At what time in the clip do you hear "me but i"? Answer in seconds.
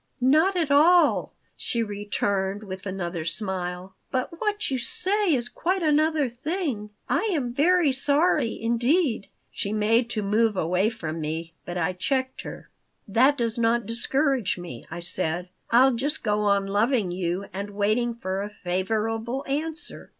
11.21-11.93